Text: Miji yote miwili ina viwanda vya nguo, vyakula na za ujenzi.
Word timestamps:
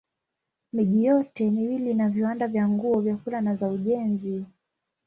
Miji 0.73 1.05
yote 1.05 1.49
miwili 1.51 1.91
ina 1.91 2.09
viwanda 2.09 2.47
vya 2.47 2.69
nguo, 2.69 2.99
vyakula 3.01 3.41
na 3.41 3.55
za 3.55 3.67
ujenzi. 3.67 4.45